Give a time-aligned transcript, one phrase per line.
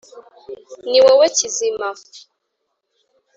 [0.89, 1.89] Ni wowe Kizima